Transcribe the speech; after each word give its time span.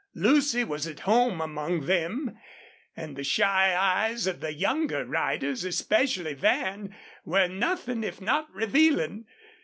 Lucy 0.15 0.63
was 0.63 0.87
at 0.87 1.01
home 1.01 1.39
among 1.39 1.81
them, 1.81 2.35
and 2.97 3.15
the 3.15 3.23
shy 3.23 3.75
eyes 3.75 4.25
of 4.25 4.39
the 4.39 4.51
younger 4.51 5.05
riders, 5.05 5.63
especially 5.63 6.33
Van, 6.33 6.95
were 7.23 7.47
nothing 7.47 8.03
if 8.03 8.19
not 8.19 8.51
revealing. 8.51 9.27